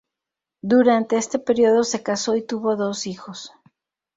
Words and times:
Durante 0.63 1.15
este 1.17 1.37
período 1.37 1.83
se 1.83 2.01
casó 2.01 2.35
y 2.35 2.41
tuvo 2.41 2.75
dos 2.75 3.05
hijos. 3.05 3.51